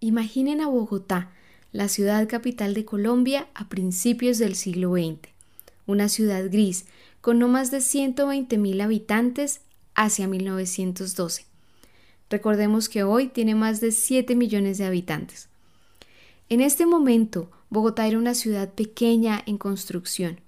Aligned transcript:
Imaginen 0.00 0.60
a 0.60 0.68
Bogotá, 0.68 1.32
la 1.72 1.88
ciudad 1.88 2.28
capital 2.28 2.72
de 2.72 2.84
Colombia 2.84 3.48
a 3.54 3.68
principios 3.68 4.38
del 4.38 4.54
siglo 4.54 4.92
XX, 4.92 5.28
una 5.86 6.08
ciudad 6.08 6.44
gris 6.48 6.86
con 7.20 7.40
no 7.40 7.48
más 7.48 7.72
de 7.72 7.78
120.000 7.78 8.80
habitantes 8.80 9.60
hacia 9.96 10.28
1912. 10.28 11.46
Recordemos 12.30 12.88
que 12.88 13.02
hoy 13.02 13.26
tiene 13.26 13.56
más 13.56 13.80
de 13.80 13.90
7 13.90 14.36
millones 14.36 14.78
de 14.78 14.84
habitantes. 14.84 15.48
En 16.48 16.60
este 16.60 16.86
momento, 16.86 17.50
Bogotá 17.68 18.06
era 18.06 18.18
una 18.18 18.34
ciudad 18.34 18.72
pequeña 18.74 19.42
en 19.46 19.58
construcción, 19.58 20.38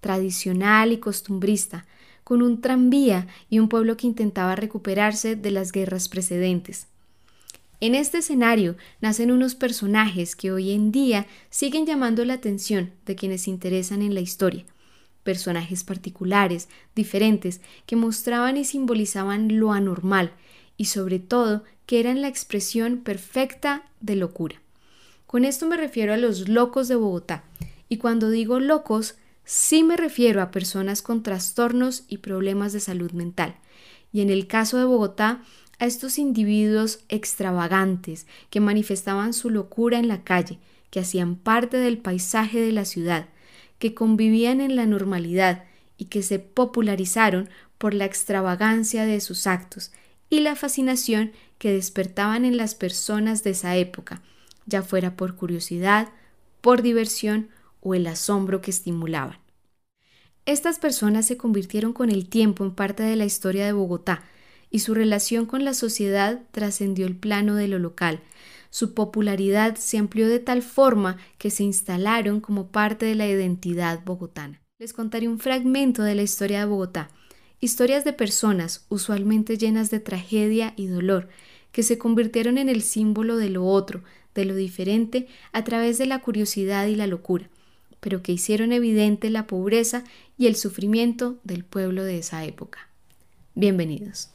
tradicional 0.00 0.92
y 0.92 0.98
costumbrista, 0.98 1.86
con 2.22 2.40
un 2.40 2.60
tranvía 2.60 3.26
y 3.50 3.58
un 3.58 3.68
pueblo 3.68 3.96
que 3.96 4.06
intentaba 4.06 4.54
recuperarse 4.54 5.34
de 5.34 5.50
las 5.50 5.72
guerras 5.72 6.08
precedentes. 6.08 6.86
En 7.82 7.96
este 7.96 8.18
escenario 8.18 8.76
nacen 9.00 9.32
unos 9.32 9.56
personajes 9.56 10.36
que 10.36 10.52
hoy 10.52 10.70
en 10.70 10.92
día 10.92 11.26
siguen 11.50 11.84
llamando 11.84 12.24
la 12.24 12.34
atención 12.34 12.92
de 13.06 13.16
quienes 13.16 13.42
se 13.42 13.50
interesan 13.50 14.02
en 14.02 14.14
la 14.14 14.20
historia. 14.20 14.64
Personajes 15.24 15.82
particulares, 15.82 16.68
diferentes, 16.94 17.60
que 17.84 17.96
mostraban 17.96 18.56
y 18.56 18.64
simbolizaban 18.64 19.58
lo 19.58 19.72
anormal 19.72 20.30
y 20.76 20.84
sobre 20.84 21.18
todo 21.18 21.64
que 21.84 21.98
eran 21.98 22.22
la 22.22 22.28
expresión 22.28 22.98
perfecta 22.98 23.90
de 24.00 24.14
locura. 24.14 24.62
Con 25.26 25.44
esto 25.44 25.66
me 25.66 25.76
refiero 25.76 26.14
a 26.14 26.18
los 26.18 26.48
locos 26.48 26.86
de 26.86 26.94
Bogotá. 26.94 27.42
Y 27.88 27.96
cuando 27.96 28.30
digo 28.30 28.60
locos, 28.60 29.16
sí 29.44 29.82
me 29.82 29.96
refiero 29.96 30.40
a 30.40 30.52
personas 30.52 31.02
con 31.02 31.24
trastornos 31.24 32.04
y 32.06 32.18
problemas 32.18 32.72
de 32.72 32.78
salud 32.78 33.10
mental. 33.10 33.56
Y 34.12 34.20
en 34.20 34.30
el 34.30 34.46
caso 34.46 34.78
de 34.78 34.84
Bogotá, 34.84 35.42
a 35.82 35.84
estos 35.84 36.16
individuos 36.16 37.00
extravagantes 37.08 38.28
que 38.50 38.60
manifestaban 38.60 39.32
su 39.32 39.50
locura 39.50 39.98
en 39.98 40.06
la 40.06 40.22
calle, 40.22 40.60
que 40.90 41.00
hacían 41.00 41.34
parte 41.34 41.76
del 41.76 41.98
paisaje 41.98 42.60
de 42.60 42.70
la 42.70 42.84
ciudad, 42.84 43.26
que 43.80 43.92
convivían 43.92 44.60
en 44.60 44.76
la 44.76 44.86
normalidad 44.86 45.64
y 45.98 46.04
que 46.04 46.22
se 46.22 46.38
popularizaron 46.38 47.50
por 47.78 47.94
la 47.94 48.04
extravagancia 48.04 49.06
de 49.06 49.20
sus 49.20 49.48
actos 49.48 49.90
y 50.30 50.38
la 50.38 50.54
fascinación 50.54 51.32
que 51.58 51.72
despertaban 51.72 52.44
en 52.44 52.56
las 52.56 52.76
personas 52.76 53.42
de 53.42 53.50
esa 53.50 53.76
época, 53.76 54.22
ya 54.66 54.82
fuera 54.82 55.16
por 55.16 55.34
curiosidad, 55.34 56.10
por 56.60 56.82
diversión 56.82 57.48
o 57.80 57.96
el 57.96 58.06
asombro 58.06 58.60
que 58.60 58.70
estimulaban. 58.70 59.38
Estas 60.46 60.78
personas 60.78 61.26
se 61.26 61.36
convirtieron 61.36 61.92
con 61.92 62.08
el 62.08 62.28
tiempo 62.28 62.62
en 62.62 62.70
parte 62.70 63.02
de 63.02 63.16
la 63.16 63.24
historia 63.24 63.66
de 63.66 63.72
Bogotá, 63.72 64.22
y 64.72 64.80
su 64.80 64.94
relación 64.94 65.44
con 65.46 65.64
la 65.64 65.74
sociedad 65.74 66.42
trascendió 66.50 67.06
el 67.06 67.14
plano 67.14 67.54
de 67.54 67.68
lo 67.68 67.78
local. 67.78 68.20
Su 68.70 68.94
popularidad 68.94 69.76
se 69.76 69.98
amplió 69.98 70.26
de 70.28 70.38
tal 70.40 70.62
forma 70.62 71.18
que 71.36 71.50
se 71.50 71.62
instalaron 71.62 72.40
como 72.40 72.68
parte 72.68 73.04
de 73.04 73.14
la 73.14 73.28
identidad 73.28 74.02
bogotana. 74.04 74.60
Les 74.78 74.94
contaré 74.94 75.28
un 75.28 75.38
fragmento 75.38 76.02
de 76.02 76.14
la 76.14 76.22
historia 76.22 76.60
de 76.60 76.64
Bogotá, 76.64 77.10
historias 77.60 78.04
de 78.04 78.14
personas 78.14 78.86
usualmente 78.88 79.58
llenas 79.58 79.90
de 79.90 80.00
tragedia 80.00 80.72
y 80.76 80.86
dolor, 80.86 81.28
que 81.70 81.82
se 81.82 81.98
convirtieron 81.98 82.56
en 82.56 82.70
el 82.70 82.82
símbolo 82.82 83.36
de 83.36 83.50
lo 83.50 83.66
otro, 83.66 84.02
de 84.34 84.46
lo 84.46 84.56
diferente, 84.56 85.28
a 85.52 85.64
través 85.64 85.98
de 85.98 86.06
la 86.06 86.20
curiosidad 86.20 86.86
y 86.86 86.96
la 86.96 87.06
locura, 87.06 87.48
pero 88.00 88.22
que 88.22 88.32
hicieron 88.32 88.72
evidente 88.72 89.28
la 89.28 89.46
pobreza 89.46 90.02
y 90.38 90.46
el 90.46 90.56
sufrimiento 90.56 91.38
del 91.44 91.62
pueblo 91.62 92.04
de 92.04 92.18
esa 92.18 92.44
época. 92.44 92.88
Bienvenidos. 93.54 94.30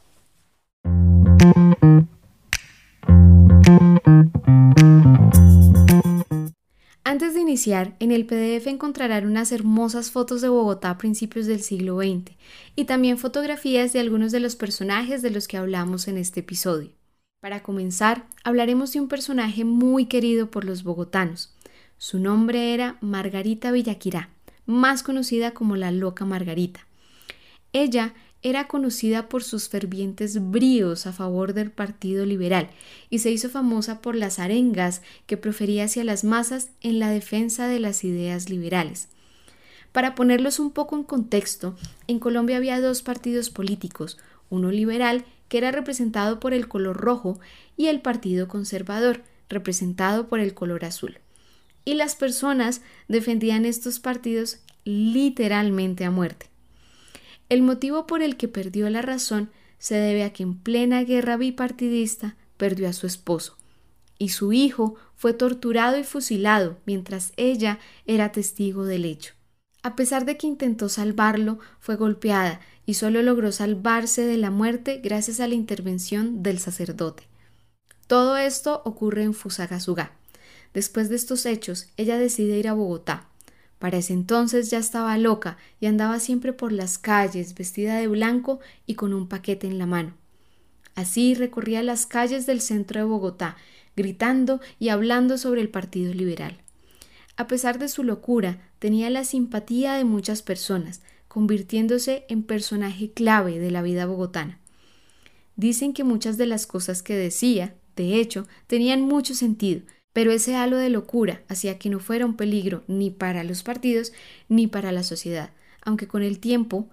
En 7.74 8.12
el 8.12 8.26
PDF 8.26 8.68
encontrarán 8.68 9.26
unas 9.26 9.52
hermosas 9.52 10.10
fotos 10.12 10.42
de 10.42 10.48
Bogotá 10.48 10.92
a 10.92 10.98
principios 10.98 11.48
del 11.48 11.62
siglo 11.62 11.98
XX 11.98 12.32
y 12.76 12.86
también 12.86 13.18
fotografías 13.18 13.92
de 13.92 14.00
algunos 14.00 14.32
de 14.32 14.40
los 14.40 14.56
personajes 14.56 15.22
de 15.22 15.32
los 15.32 15.48
que 15.48 15.58
hablamos 15.58 16.08
en 16.08 16.18
este 16.18 16.40
episodio. 16.40 16.92
Para 17.42 17.64
comenzar, 17.64 18.26
hablaremos 18.46 18.94
de 18.94 19.02
un 19.02 19.10
personaje 19.10 19.66
muy 19.66 20.06
querido 20.06 20.50
por 20.50 20.64
los 20.64 20.84
bogotanos. 20.84 21.56
Su 21.98 22.20
nombre 22.20 22.74
era 22.74 22.98
Margarita 23.02 23.72
Villaquirá, 23.72 24.30
más 24.66 25.04
conocida 25.04 25.52
como 25.52 25.76
la 25.76 25.92
Loca 25.92 26.24
Margarita. 26.24 26.88
Ella 27.74 28.14
era 28.44 28.68
conocida 28.68 29.30
por 29.30 29.44
sus 29.44 29.70
fervientes 29.70 30.52
bríos 30.52 31.08
a 31.08 31.14
favor 31.14 31.54
del 31.54 31.72
Partido 31.72 32.26
Liberal 32.26 32.70
y 33.10 33.20
se 33.20 33.32
hizo 33.32 33.50
famosa 33.50 34.02
por 34.02 34.16
las 34.16 34.40
arengas 34.40 35.02
que 35.26 35.38
profería 35.38 35.86
hacia 35.86 36.04
las 36.04 36.24
masas 36.24 36.70
en 36.82 37.00
la 37.00 37.10
defensa 37.10 37.68
de 37.68 37.80
las 37.80 38.04
ideas 38.04 38.50
liberales. 38.50 39.10
Para 39.92 40.14
ponerlos 40.14 40.60
un 40.60 40.72
poco 40.72 40.96
en 40.96 41.04
contexto, 41.04 41.76
en 42.08 42.20
Colombia 42.20 42.58
había 42.58 42.80
dos 42.80 43.02
partidos 43.02 43.50
políticos, 43.50 44.18
uno 44.50 44.72
liberal, 44.72 45.26
que 45.50 45.58
era 45.58 45.72
representado 45.72 46.40
por 46.40 46.54
el 46.54 46.68
color 46.68 46.98
rojo, 46.98 47.40
y 47.78 47.88
el 47.88 48.02
Partido 48.02 48.48
Conservador, 48.48 49.24
representado 49.50 50.28
por 50.28 50.40
el 50.40 50.54
color 50.54 50.86
azul. 50.86 51.20
Y 51.86 51.96
las 51.96 52.16
personas 52.16 52.82
defendían 53.08 53.66
estos 53.66 54.00
partidos 54.00 54.60
literalmente 54.84 56.06
a 56.06 56.12
muerte. 56.12 56.48
El 57.50 57.62
motivo 57.62 58.08
por 58.08 58.22
el 58.22 58.38
que 58.38 58.48
perdió 58.48 58.90
la 58.90 59.02
razón 59.02 59.50
se 59.80 59.96
debe 59.96 60.24
a 60.24 60.34
que 60.34 60.44
en 60.44 60.58
plena 60.58 61.04
guerra 61.04 61.38
bipartidista 61.38 62.36
perdió 62.58 62.90
a 62.90 62.94
su 62.94 63.08
esposo, 63.08 63.58
y 64.18 64.30
su 64.30 64.52
hijo 64.54 64.96
fue 65.16 65.34
torturado 65.34 65.98
y 65.98 66.04
fusilado 66.04 66.78
mientras 66.86 67.34
ella 67.38 67.80
era 68.06 68.32
testigo 68.32 68.86
del 68.86 69.06
hecho. 69.06 69.34
A 69.84 69.96
pesar 69.96 70.26
de 70.26 70.38
que 70.38 70.48
intentó 70.48 70.90
salvarlo, 70.90 71.60
fue 71.80 71.96
golpeada 71.96 72.60
y 72.86 72.96
solo 72.96 73.22
logró 73.22 73.52
salvarse 73.52 74.26
de 74.26 74.38
la 74.38 74.52
muerte 74.52 75.00
gracias 75.04 75.40
a 75.40 75.48
la 75.48 75.54
intervención 75.54 76.44
del 76.44 76.60
sacerdote. 76.60 77.24
Todo 78.08 78.38
esto 78.38 78.82
ocurre 78.86 79.24
en 79.24 79.34
Fusagasugá. 79.34 80.14
Después 80.74 81.10
de 81.10 81.16
estos 81.16 81.46
hechos, 81.46 81.88
ella 81.98 82.18
decide 82.18 82.58
ir 82.58 82.68
a 82.68 82.74
Bogotá, 82.74 83.30
para 83.80 83.98
ese 83.98 84.14
entonces 84.14 84.70
ya 84.70 84.80
estaba 84.80 85.18
loca 85.18 85.58
y 85.80 85.86
andaba 85.86 86.20
siempre 86.20 86.54
por 86.54 86.72
las 86.72 86.98
calles 86.98 87.54
vestida 87.54 87.98
de 87.98 88.08
blanco 88.08 88.60
y 88.86 88.96
con 88.96 89.14
un 89.14 89.28
paquete 89.28 89.68
en 89.68 89.78
la 89.78 89.86
mano. 89.86 90.14
Así 90.96 91.36
recorría 91.36 91.84
las 91.84 92.08
calles 92.08 92.48
del 92.48 92.60
centro 92.60 93.00
de 93.00 93.06
Bogotá, 93.06 93.56
gritando 93.96 94.62
y 94.80 94.90
hablando 94.90 95.38
sobre 95.38 95.62
el 95.62 95.70
Partido 95.70 96.14
Liberal. 96.14 96.58
A 97.36 97.46
pesar 97.46 97.78
de 97.78 97.88
su 97.88 98.04
locura, 98.04 98.60
tenía 98.80 99.12
la 99.12 99.24
simpatía 99.24 99.94
de 99.94 100.06
muchas 100.06 100.42
personas, 100.42 101.02
convirtiéndose 101.28 102.26
en 102.30 102.42
personaje 102.42 103.12
clave 103.12 103.60
de 103.60 103.70
la 103.70 103.84
vida 103.84 104.08
bogotana. 104.08 104.60
Dicen 105.56 105.94
que 105.94 106.04
muchas 106.04 106.38
de 106.38 106.48
las 106.48 106.66
cosas 106.66 107.04
que 107.04 107.16
decía, 107.16 107.76
de 107.96 108.16
hecho, 108.16 108.48
tenían 108.66 109.02
mucho 109.02 109.36
sentido, 109.36 109.82
pero 110.18 110.32
ese 110.32 110.56
halo 110.56 110.78
de 110.78 110.90
locura 110.90 111.44
hacía 111.48 111.78
que 111.78 111.92
no 111.92 112.00
fuera 112.00 112.26
un 112.26 112.36
peligro 112.36 112.84
ni 112.88 113.12
para 113.12 113.44
los 113.44 113.62
partidos 113.62 114.14
ni 114.50 114.66
para 114.66 114.92
la 114.92 115.04
sociedad, 115.04 115.52
aunque 115.84 116.08
con 116.08 116.24
el 116.24 116.40
tiempo 116.40 116.88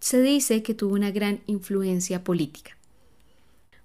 se 0.00 0.22
dice 0.22 0.62
que 0.62 0.72
tuvo 0.72 0.94
una 0.94 1.10
gran 1.10 1.40
influencia 1.44 2.24
política. 2.24 2.74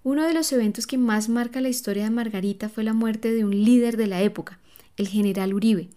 Uno 0.01 0.25
de 0.25 0.33
los 0.33 0.53
eventos 0.53 0.87
que 0.87 0.97
más 0.97 1.27
marca 1.27 1.59
la 1.59 1.67
historia 1.67 2.05
de 2.05 2.09
Margarita 2.09 2.69
fue 2.69 2.85
la 2.85 2.93
muerte 2.93 3.33
de 3.33 3.43
un 3.43 3.51
líder 3.51 3.97
de 3.97 4.07
la 4.07 4.21
época, 4.21 4.59
el 4.95 5.09
general 5.09 5.53
Uribe. 5.53 5.89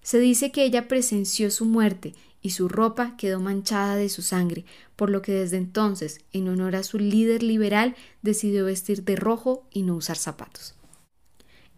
Se 0.00 0.18
dice 0.18 0.50
que 0.52 0.64
ella 0.64 0.88
presenció 0.88 1.50
su 1.50 1.66
muerte 1.66 2.14
y 2.40 2.52
su 2.52 2.66
ropa 2.66 3.14
quedó 3.18 3.40
manchada 3.40 3.94
de 3.94 4.08
su 4.08 4.22
sangre, 4.22 4.64
por 4.96 5.10
lo 5.10 5.20
que 5.20 5.32
desde 5.32 5.58
entonces, 5.58 6.22
en 6.32 6.48
honor 6.48 6.76
a 6.76 6.82
su 6.82 6.98
líder 6.98 7.42
liberal, 7.42 7.94
decidió 8.22 8.64
vestir 8.64 9.04
de 9.04 9.16
rojo 9.16 9.66
y 9.70 9.82
no 9.82 9.96
usar 9.96 10.16
zapatos. 10.16 10.76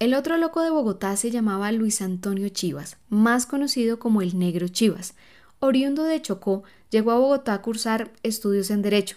El 0.01 0.15
otro 0.15 0.37
loco 0.39 0.61
de 0.61 0.71
Bogotá 0.71 1.17
se 1.17 1.31
llamaba 1.31 1.71
Luis 1.71 2.03
Antonio 2.03 2.49
Chivas, 2.49 2.97
más 3.11 3.47
conocido 3.47 4.01
como 4.01 4.23
el 4.23 4.37
Negro 4.37 4.67
Chivas. 4.67 5.15
Oriundo 5.61 6.03
de 6.03 6.21
Chocó, 6.21 6.65
llegó 6.91 7.13
a 7.13 7.19
Bogotá 7.19 7.55
a 7.55 7.63
cursar 7.63 8.11
estudios 8.25 8.71
en 8.71 8.83
Derecho. 8.83 9.17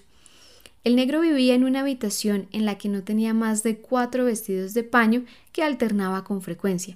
El 0.83 0.95
negro 0.95 1.19
vivía 1.19 1.56
en 1.56 1.63
una 1.63 1.79
habitación 1.81 2.47
en 2.51 2.65
la 2.65 2.77
que 2.77 2.89
no 2.89 3.03
tenía 3.03 3.33
más 3.33 3.63
de 3.63 3.79
cuatro 3.79 4.25
vestidos 4.25 4.75
de 4.75 4.83
paño 4.83 5.25
que 5.51 5.63
alternaba 5.63 6.24
con 6.24 6.44
frecuencia. 6.44 6.95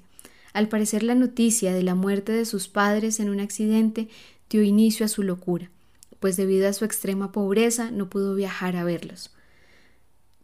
Al 0.54 0.70
parecer 0.70 1.02
la 1.02 1.16
noticia 1.16 1.74
de 1.74 1.82
la 1.82 1.96
muerte 1.96 2.32
de 2.32 2.46
sus 2.46 2.68
padres 2.68 3.20
en 3.20 3.30
un 3.30 3.40
accidente 3.40 4.10
dio 4.48 4.62
inicio 4.62 5.08
a 5.08 5.10
su 5.10 5.24
locura, 5.24 5.72
pues 6.20 6.38
debido 6.38 6.70
a 6.70 6.74
su 6.74 6.86
extrema 6.86 7.32
pobreza 7.32 7.90
no 7.90 8.10
pudo 8.10 8.36
viajar 8.36 8.76
a 8.76 8.84
verlos. 8.84 9.32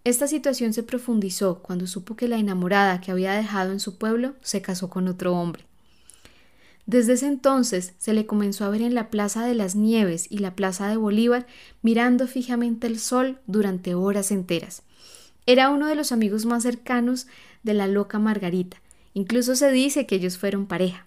Esta 0.07 0.25
situación 0.25 0.71
se 0.71 0.83
profundizó 0.83 1.59
cuando 1.61 1.85
supo 1.85 2.15
que 2.15 2.29
la 2.29 2.37
enamorada 2.37 3.01
que 3.01 3.11
había 3.11 3.33
dejado 3.33 3.73
en 3.73 3.81
su 3.81 3.97
pueblo 3.97 4.35
se 4.41 4.61
casó 4.61 4.89
con 4.89 5.09
otro 5.09 5.33
hombre. 5.33 5.65
Desde 6.85 7.11
ese 7.11 7.27
entonces 7.27 7.91
se 7.97 8.13
le 8.13 8.25
comenzó 8.25 8.63
a 8.63 8.69
ver 8.69 8.83
en 8.83 8.95
la 8.95 9.09
Plaza 9.09 9.45
de 9.45 9.53
las 9.53 9.75
Nieves 9.75 10.27
y 10.29 10.37
la 10.37 10.55
Plaza 10.55 10.87
de 10.87 10.95
Bolívar 10.95 11.45
mirando 11.81 12.25
fijamente 12.25 12.87
el 12.87 12.99
sol 12.99 13.39
durante 13.47 13.95
horas 13.95 14.31
enteras. 14.31 14.81
Era 15.45 15.69
uno 15.71 15.87
de 15.87 15.95
los 15.95 16.13
amigos 16.13 16.45
más 16.45 16.63
cercanos 16.63 17.27
de 17.63 17.73
la 17.73 17.87
loca 17.87 18.17
Margarita. 18.17 18.77
Incluso 19.13 19.57
se 19.57 19.69
dice 19.71 20.05
que 20.05 20.15
ellos 20.15 20.37
fueron 20.37 20.67
pareja. 20.67 21.05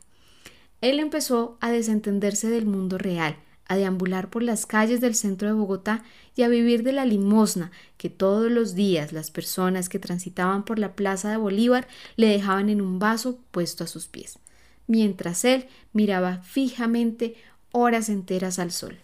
Él 0.82 1.00
empezó 1.00 1.56
a 1.62 1.70
desentenderse 1.70 2.50
del 2.50 2.66
mundo 2.66 2.98
real, 2.98 3.34
a 3.70 3.76
deambular 3.76 4.30
por 4.30 4.42
las 4.42 4.66
calles 4.66 5.00
del 5.00 5.14
centro 5.14 5.46
de 5.46 5.54
Bogotá 5.54 6.02
y 6.34 6.42
a 6.42 6.48
vivir 6.48 6.82
de 6.82 6.92
la 6.92 7.04
limosna 7.04 7.70
que 7.98 8.10
todos 8.10 8.50
los 8.50 8.74
días 8.74 9.12
las 9.12 9.30
personas 9.30 9.88
que 9.88 10.00
transitaban 10.00 10.64
por 10.64 10.80
la 10.80 10.96
plaza 10.96 11.30
de 11.30 11.36
Bolívar 11.36 11.86
le 12.16 12.26
dejaban 12.26 12.68
en 12.68 12.80
un 12.80 12.98
vaso 12.98 13.38
puesto 13.52 13.84
a 13.84 13.86
sus 13.86 14.08
pies, 14.08 14.40
mientras 14.88 15.44
él 15.44 15.68
miraba 15.92 16.38
fijamente 16.42 17.36
horas 17.70 18.08
enteras 18.08 18.58
al 18.58 18.72
sol. 18.72 18.98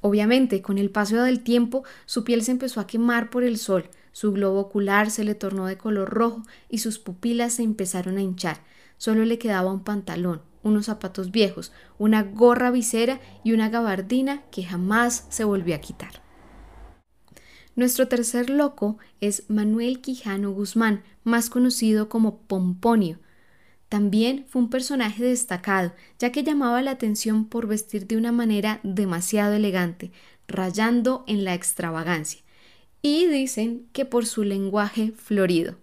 Obviamente, 0.00 0.62
con 0.62 0.78
el 0.78 0.88
paso 0.88 1.22
del 1.22 1.42
tiempo, 1.42 1.84
su 2.06 2.24
piel 2.24 2.42
se 2.44 2.52
empezó 2.52 2.80
a 2.80 2.86
quemar 2.86 3.28
por 3.28 3.44
el 3.44 3.58
sol, 3.58 3.84
su 4.12 4.32
globo 4.32 4.60
ocular 4.60 5.10
se 5.10 5.24
le 5.24 5.34
tornó 5.34 5.66
de 5.66 5.78
color 5.78 6.10
rojo 6.10 6.42
y 6.68 6.78
sus 6.78 6.98
pupilas 6.98 7.54
se 7.54 7.62
empezaron 7.62 8.18
a 8.18 8.22
hinchar. 8.22 8.60
Solo 8.98 9.24
le 9.24 9.38
quedaba 9.38 9.72
un 9.72 9.82
pantalón, 9.82 10.42
unos 10.62 10.86
zapatos 10.86 11.30
viejos, 11.30 11.72
una 11.98 12.22
gorra 12.22 12.70
visera 12.70 13.20
y 13.42 13.52
una 13.52 13.68
gabardina 13.68 14.42
que 14.50 14.64
jamás 14.64 15.26
se 15.28 15.44
volvió 15.44 15.74
a 15.74 15.80
quitar. 15.80 16.22
Nuestro 17.74 18.06
tercer 18.06 18.50
loco 18.50 18.98
es 19.20 19.48
Manuel 19.48 20.02
Quijano 20.02 20.52
Guzmán, 20.52 21.02
más 21.24 21.48
conocido 21.48 22.10
como 22.10 22.42
Pomponio. 22.42 23.18
También 23.88 24.44
fue 24.48 24.60
un 24.60 24.68
personaje 24.68 25.24
destacado, 25.24 25.94
ya 26.18 26.32
que 26.32 26.44
llamaba 26.44 26.82
la 26.82 26.92
atención 26.92 27.46
por 27.46 27.66
vestir 27.66 28.06
de 28.06 28.18
una 28.18 28.30
manera 28.30 28.80
demasiado 28.82 29.54
elegante, 29.54 30.12
rayando 30.48 31.24
en 31.26 31.44
la 31.44 31.54
extravagancia, 31.54 32.41
y 33.02 33.26
dicen 33.26 33.86
que 33.92 34.04
por 34.04 34.26
su 34.26 34.44
lenguaje 34.44 35.12
florido. 35.12 35.76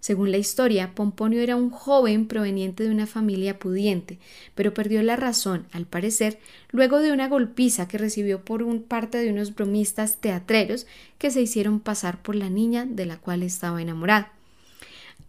Según 0.00 0.30
la 0.30 0.38
historia, 0.38 0.94
Pomponio 0.94 1.42
era 1.42 1.56
un 1.56 1.68
joven 1.68 2.26
proveniente 2.26 2.84
de 2.84 2.90
una 2.90 3.06
familia 3.06 3.58
pudiente, 3.58 4.18
pero 4.54 4.72
perdió 4.72 5.02
la 5.02 5.16
razón, 5.16 5.66
al 5.72 5.86
parecer, 5.86 6.38
luego 6.70 7.00
de 7.00 7.12
una 7.12 7.28
golpiza 7.28 7.86
que 7.86 7.98
recibió 7.98 8.42
por 8.42 8.62
un 8.62 8.82
parte 8.82 9.18
de 9.18 9.30
unos 9.30 9.54
bromistas 9.54 10.16
teatreros 10.16 10.86
que 11.18 11.30
se 11.30 11.42
hicieron 11.42 11.80
pasar 11.80 12.22
por 12.22 12.34
la 12.34 12.48
niña 12.48 12.86
de 12.86 13.04
la 13.04 13.18
cual 13.18 13.42
estaba 13.42 13.82
enamorado. 13.82 14.26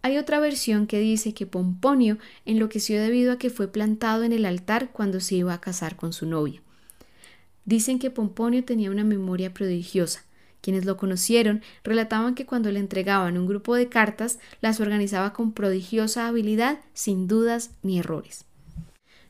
Hay 0.00 0.16
otra 0.16 0.40
versión 0.40 0.86
que 0.86 0.98
dice 0.98 1.34
que 1.34 1.46
Pomponio 1.46 2.18
enloqueció 2.46 3.00
debido 3.00 3.32
a 3.32 3.38
que 3.38 3.50
fue 3.50 3.68
plantado 3.68 4.24
en 4.24 4.32
el 4.32 4.46
altar 4.46 4.90
cuando 4.90 5.20
se 5.20 5.36
iba 5.36 5.52
a 5.52 5.60
casar 5.60 5.96
con 5.96 6.14
su 6.14 6.26
novia. 6.26 6.62
Dicen 7.66 7.98
que 7.98 8.10
Pomponio 8.10 8.64
tenía 8.64 8.90
una 8.90 9.04
memoria 9.04 9.54
prodigiosa, 9.54 10.24
quienes 10.62 10.86
lo 10.86 10.96
conocieron 10.96 11.60
relataban 11.84 12.34
que 12.34 12.46
cuando 12.46 12.70
le 12.70 12.78
entregaban 12.78 13.36
un 13.36 13.46
grupo 13.46 13.74
de 13.74 13.90
cartas 13.90 14.38
las 14.62 14.80
organizaba 14.80 15.34
con 15.34 15.52
prodigiosa 15.52 16.26
habilidad, 16.26 16.78
sin 16.94 17.28
dudas 17.28 17.72
ni 17.82 17.98
errores. 17.98 18.46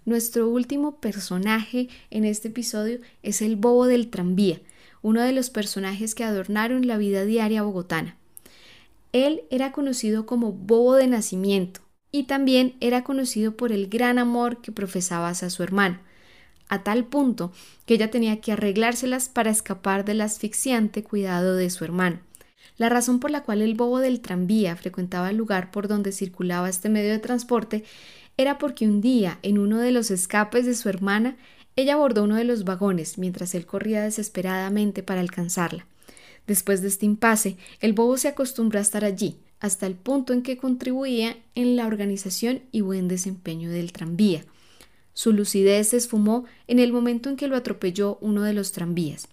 Nuestro 0.05 0.49
último 0.49 1.01
personaje 1.01 1.89
en 2.11 2.25
este 2.25 2.49
episodio 2.49 3.01
es 3.23 3.43
el 3.43 3.57
bobo 3.57 3.87
del 3.87 4.11
tranvía, 4.11 4.61
uno 5.01 5.23
de 5.23 5.33
los 5.33 5.51
personajes 5.51 6.15
que 6.15 6.25
adornaron 6.25 6.87
la 6.87 6.99
vida 6.99 7.25
diaria 7.25 7.63
bogotana. 7.63 8.17
Él 9.13 9.43
era 9.51 9.73
conocido 9.73 10.27
como 10.27 10.53
bobo 10.53 10.95
de 10.95 11.07
nacimiento 11.07 11.81
y 12.11 12.25
también 12.25 12.77
era 12.81 13.05
conocido 13.05 13.57
por 13.57 13.73
el 13.73 13.89
gran 13.89 14.19
amor 14.19 14.61
que 14.61 14.71
profesaba 14.71 15.29
hacia 15.29 15.51
su 15.51 15.63
hermano 15.63 15.99
a 16.69 16.83
tal 16.83 17.05
punto 17.05 17.53
que 17.87 17.95
ella 17.95 18.11
tenía 18.11 18.41
que 18.41 18.53
arreglárselas 18.53 19.29
para 19.29 19.51
escapar 19.51 20.05
del 20.05 20.21
asfixiante 20.21 21.03
cuidado 21.03 21.57
de 21.57 21.71
su 21.71 21.85
hermano. 21.85 22.21
La 22.79 22.89
razón 22.89 23.21
por 23.21 23.31
la 23.31 23.43
cual 23.43 23.63
el 23.63 23.75
bobo 23.75 23.99
del 23.99 24.21
tranvía 24.21 24.77
frecuentaba 24.77 25.31
el 25.31 25.37
lugar 25.37 25.71
por 25.71 25.89
donde 25.89 26.13
circulaba 26.13 26.69
este 26.69 26.89
medio 26.89 27.11
de 27.11 27.19
transporte 27.19 27.85
era 28.37 28.59
porque 28.59 28.87
un 28.87 29.01
día, 29.01 29.39
en 29.43 29.59
uno 29.59 29.79
de 29.79 29.93
los 29.93 30.11
escapes 30.11 30.65
de 30.65 30.75
su 30.75 30.89
hermana, 30.89 31.37
ella 31.77 31.95
abordó 31.95 32.25
uno 32.25 32.37
de 32.37 32.45
los 32.45 32.65
vagones 32.65 33.19
mientras 33.19 33.55
él 33.55 33.67
corría 33.67 34.03
desesperadamente 34.03 35.03
para 35.03 35.21
alcanzarla. 35.21 35.87
Después 36.47 36.83
de 36.83 36.89
este 36.89 37.07
impasse, 37.07 37.57
el 37.81 37.93
bobo 37.93 38.17
se 38.17 38.29
acostumbró 38.29 38.79
a 38.79 38.83
estar 38.83 39.05
allí, 39.05 39.37
hasta 39.61 39.87
el 39.87 39.95
punto 39.95 40.33
en 40.33 40.43
que 40.43 40.57
contribuía 40.57 41.37
en 41.55 41.77
la 41.77 41.87
organización 41.87 42.63
y 42.73 42.81
buen 42.81 43.07
desempeño 43.07 43.71
del 43.71 43.93
tranvía. 43.93 44.45
Su 45.15 45.33
lucidez 45.33 45.89
se 45.89 45.99
esfumó 45.99 46.45
en 46.67 46.79
el 46.79 46.93
momento 46.93 47.29
en 47.29 47.37
que 47.37 47.49
lo 47.49 47.57
atropelló 47.57 48.19
uno 48.21 48.43
de 48.43 48.55
los 48.55 48.73
tranvías. 48.73 49.29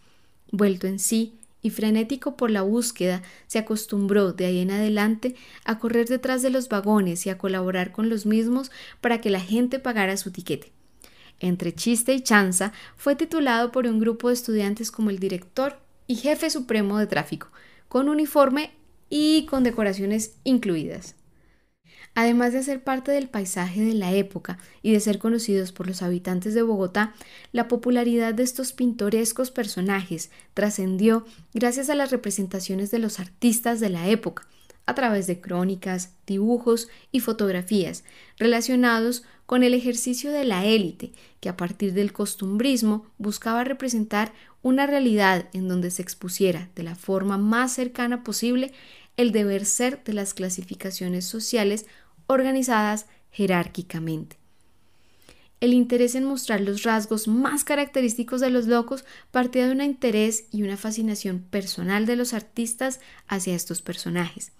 Vuelto 0.51 0.87
en 0.87 0.99
sí 0.99 1.39
y 1.61 1.69
frenético 1.69 2.37
por 2.37 2.51
la 2.51 2.61
búsqueda, 2.61 3.21
se 3.47 3.59
acostumbró 3.59 4.33
de 4.33 4.45
ahí 4.45 4.59
en 4.59 4.71
adelante 4.71 5.35
a 5.65 5.79
correr 5.79 6.07
detrás 6.07 6.41
de 6.41 6.49
los 6.49 6.69
vagones 6.69 7.25
y 7.25 7.29
a 7.29 7.37
colaborar 7.37 7.91
con 7.91 8.09
los 8.09 8.25
mismos 8.25 8.71
para 9.01 9.19
que 9.19 9.29
la 9.29 9.41
gente 9.41 9.79
pagara 9.79 10.17
su 10.17 10.31
tiquete. 10.31 10.71
Entre 11.39 11.73
chiste 11.73 12.13
y 12.13 12.21
chanza, 12.21 12.73
fue 12.95 13.15
titulado 13.15 13.71
por 13.71 13.87
un 13.87 13.99
grupo 13.99 14.27
de 14.27 14.33
estudiantes 14.33 14.91
como 14.91 15.09
el 15.09 15.19
director 15.19 15.79
y 16.07 16.15
jefe 16.15 16.49
supremo 16.49 16.97
de 16.97 17.07
tráfico, 17.07 17.49
con 17.87 18.09
uniforme 18.09 18.71
y 19.09 19.45
con 19.45 19.63
decoraciones 19.63 20.37
incluidas. 20.43 21.15
Además 22.15 22.53
de 22.53 22.63
ser 22.63 22.83
parte 22.83 23.11
del 23.11 23.29
paisaje 23.29 23.81
de 23.81 23.93
la 23.93 24.13
época 24.13 24.57
y 24.81 24.91
de 24.91 24.99
ser 24.99 25.19
conocidos 25.19 25.71
por 25.71 25.87
los 25.87 26.01
habitantes 26.01 26.53
de 26.53 26.61
Bogotá, 26.61 27.13
la 27.51 27.67
popularidad 27.67 28.33
de 28.33 28.43
estos 28.43 28.73
pintorescos 28.73 29.51
personajes 29.51 30.31
trascendió 30.53 31.25
gracias 31.53 31.89
a 31.89 31.95
las 31.95 32.11
representaciones 32.11 32.91
de 32.91 32.99
los 32.99 33.19
artistas 33.19 33.79
de 33.79 33.89
la 33.89 34.09
época, 34.09 34.47
a 34.85 34.95
través 34.95 35.27
de 35.27 35.39
crónicas, 35.39 36.13
dibujos 36.25 36.89
y 37.11 37.19
fotografías 37.19 38.03
relacionados 38.37 39.23
con 39.45 39.63
el 39.63 39.73
ejercicio 39.73 40.31
de 40.31 40.45
la 40.45 40.65
élite, 40.65 41.11
que 41.39 41.49
a 41.49 41.57
partir 41.57 41.93
del 41.93 42.11
costumbrismo 42.11 43.05
buscaba 43.17 43.63
representar 43.63 44.33
una 44.61 44.87
realidad 44.87 45.45
en 45.53 45.67
donde 45.67 45.91
se 45.91 46.01
expusiera 46.01 46.69
de 46.75 46.83
la 46.83 46.95
forma 46.95 47.37
más 47.37 47.73
cercana 47.73 48.23
posible 48.23 48.73
el 49.15 49.31
deber 49.31 49.65
ser 49.65 50.03
de 50.03 50.13
las 50.13 50.33
clasificaciones 50.33 51.25
sociales 51.25 51.85
organizadas 52.29 53.07
jerárquicamente. 53.31 54.37
El 55.59 55.73
interés 55.73 56.15
en 56.15 56.23
mostrar 56.23 56.61
los 56.61 56.83
rasgos 56.83 57.27
más 57.27 57.65
característicos 57.65 58.39
de 58.39 58.49
los 58.49 58.67
locos 58.67 59.03
partía 59.31 59.65
de 59.65 59.73
un 59.73 59.81
interés 59.81 60.45
y 60.51 60.63
una 60.63 60.77
fascinación 60.77 61.39
personal 61.39 62.05
de 62.05 62.15
los 62.15 62.33
artistas 62.33 63.01
hacia 63.27 63.55
estos 63.55 63.81
personajes. 63.81 64.53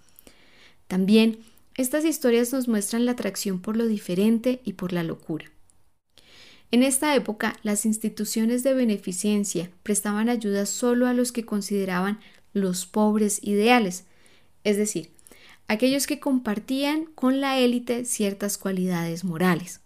También 0.88 1.38
estas 1.76 2.04
historias 2.04 2.52
nos 2.52 2.68
muestran 2.68 3.06
la 3.06 3.12
atracción 3.12 3.62
por 3.62 3.76
lo 3.76 3.86
diferente 3.86 4.60
y 4.64 4.74
por 4.74 4.92
la 4.92 5.02
locura. 5.02 5.46
En 6.72 6.82
esta 6.82 7.14
época, 7.16 7.56
las 7.62 7.86
instituciones 7.86 8.62
de 8.62 8.74
beneficencia 8.74 9.70
prestaban 9.82 10.28
ayuda 10.28 10.66
solo 10.66 11.06
a 11.06 11.14
los 11.14 11.32
que 11.32 11.46
consideraban 11.46 12.20
los 12.52 12.84
pobres 12.84 13.40
ideales, 13.42 14.04
es 14.62 14.76
decir, 14.76 15.10
aquellos 15.70 16.08
que 16.08 16.18
compartían 16.18 17.04
con 17.14 17.40
la 17.40 17.60
élite 17.60 18.04
ciertas 18.04 18.58
cualidades 18.58 19.22
morales. 19.22 19.80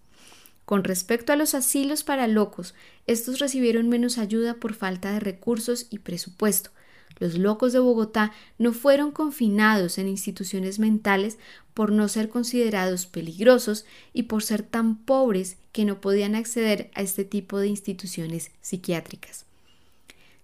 Con 0.65 0.83
respecto 0.83 1.31
a 1.31 1.37
los 1.37 1.53
asilos 1.53 2.05
para 2.05 2.27
locos, 2.27 2.75
estos 3.07 3.39
recibieron 3.39 3.91
menos 3.91 4.17
ayuda 4.17 4.55
por 4.55 4.73
falta 4.73 5.13
de 5.13 5.21
recursos 5.21 5.87
y 5.91 5.99
presupuesto. 5.99 6.71
Los 7.19 7.37
locos 7.37 7.75
de 7.75 7.81
Bogotá 7.81 8.33
no 8.57 8.73
fueron 8.73 9.13
confinados 9.13 9.99
en 9.99 10.09
instituciones 10.09 10.79
mentales 10.79 11.37
por 11.75 11.93
no 11.93 12.09
ser 12.09 12.31
considerados 12.31 13.05
peligrosos 13.05 13.85
y 14.15 14.23
por 14.23 14.43
ser 14.43 14.63
tan 14.63 14.97
pobres 14.97 15.59
que 15.73 15.85
no 15.85 16.01
podían 16.01 16.35
acceder 16.35 16.91
a 16.95 17.03
este 17.03 17.27
tipo 17.27 17.59
de 17.59 17.69
instituciones 17.69 18.53
psiquiátricas. 18.63 19.45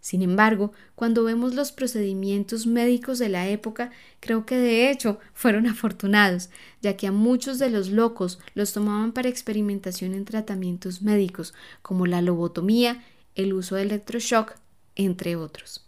Sin 0.00 0.22
embargo, 0.22 0.72
cuando 0.94 1.24
vemos 1.24 1.54
los 1.54 1.72
procedimientos 1.72 2.66
médicos 2.66 3.18
de 3.18 3.28
la 3.28 3.48
época, 3.48 3.90
creo 4.18 4.46
que 4.46 4.56
de 4.56 4.90
hecho 4.90 5.18
fueron 5.34 5.66
afortunados, 5.66 6.48
ya 6.80 6.96
que 6.96 7.06
a 7.06 7.12
muchos 7.12 7.58
de 7.58 7.68
los 7.68 7.90
locos 7.90 8.38
los 8.54 8.72
tomaban 8.72 9.12
para 9.12 9.28
experimentación 9.28 10.14
en 10.14 10.24
tratamientos 10.24 11.02
médicos, 11.02 11.52
como 11.82 12.06
la 12.06 12.22
lobotomía, 12.22 13.04
el 13.34 13.52
uso 13.52 13.76
de 13.76 13.82
electroshock, 13.82 14.54
entre 14.96 15.36
otros. 15.36 15.86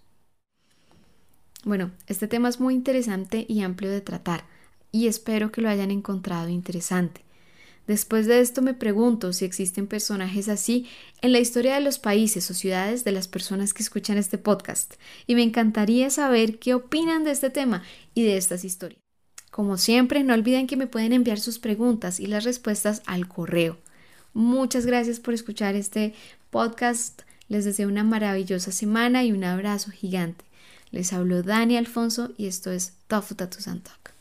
Bueno, 1.64 1.90
este 2.06 2.28
tema 2.28 2.48
es 2.48 2.60
muy 2.60 2.74
interesante 2.74 3.46
y 3.48 3.62
amplio 3.62 3.90
de 3.90 4.00
tratar, 4.00 4.44
y 4.90 5.06
espero 5.06 5.50
que 5.52 5.62
lo 5.62 5.70
hayan 5.70 5.90
encontrado 5.90 6.48
interesante. 6.50 7.24
Después 7.86 8.26
de 8.26 8.40
esto 8.40 8.62
me 8.62 8.74
pregunto 8.74 9.32
si 9.32 9.44
existen 9.44 9.86
personajes 9.86 10.48
así 10.48 10.88
en 11.20 11.32
la 11.32 11.40
historia 11.40 11.74
de 11.74 11.80
los 11.80 11.98
países 11.98 12.50
o 12.50 12.54
ciudades 12.54 13.04
de 13.04 13.12
las 13.12 13.28
personas 13.28 13.74
que 13.74 13.82
escuchan 13.82 14.18
este 14.18 14.38
podcast, 14.38 14.94
y 15.26 15.34
me 15.34 15.42
encantaría 15.42 16.08
saber 16.10 16.58
qué 16.58 16.74
opinan 16.74 17.24
de 17.24 17.32
este 17.32 17.50
tema 17.50 17.82
y 18.14 18.22
de 18.22 18.36
estas 18.36 18.64
historias. 18.64 19.00
Como 19.50 19.76
siempre, 19.76 20.22
no 20.24 20.32
olviden 20.32 20.66
que 20.66 20.78
me 20.78 20.86
pueden 20.86 21.12
enviar 21.12 21.38
sus 21.38 21.58
preguntas 21.58 22.20
y 22.20 22.26
las 22.26 22.44
respuestas 22.44 23.02
al 23.04 23.28
correo. 23.28 23.78
Muchas 24.32 24.86
gracias 24.86 25.20
por 25.20 25.34
escuchar 25.34 25.74
este 25.74 26.14
podcast. 26.50 27.22
Les 27.48 27.66
deseo 27.66 27.88
una 27.88 28.02
maravillosa 28.02 28.72
semana 28.72 29.24
y 29.24 29.32
un 29.32 29.44
abrazo 29.44 29.90
gigante. 29.90 30.44
Les 30.90 31.12
hablo 31.12 31.42
Dani 31.42 31.76
Alfonso 31.76 32.32
y 32.38 32.46
esto 32.46 32.70
es 32.70 32.94
Tofu 33.08 33.34
Talk. 33.34 34.14